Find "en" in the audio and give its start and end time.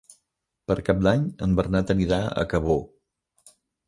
1.47-1.53